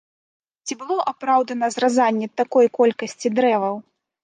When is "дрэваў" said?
3.39-3.75